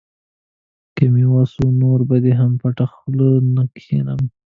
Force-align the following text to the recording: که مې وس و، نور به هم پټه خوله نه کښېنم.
که 0.95 1.05
مې 1.13 1.25
وس 1.31 1.51
و، 1.61 1.65
نور 1.81 1.99
به 2.09 2.17
هم 2.39 2.51
پټه 2.61 2.85
خوله 2.93 3.29
نه 3.55 3.63
کښېنم. 3.73 4.21